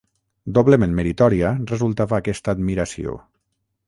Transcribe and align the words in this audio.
Doblement 0.57 0.95
meritòria 1.03 1.51
resultava 1.71 2.17
aquesta 2.21 2.57
admiració 2.59 3.15